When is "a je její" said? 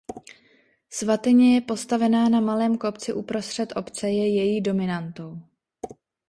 4.07-4.61